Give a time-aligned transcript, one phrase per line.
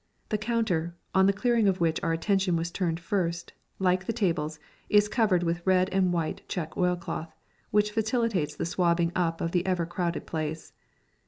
[0.29, 4.57] The counter, on the clearing of which our attention was turned first, like the tables,
[4.89, 7.31] is covered with red and white check oilcloth,
[7.69, 10.73] which facilitates the swabbing up of the ever crowded place.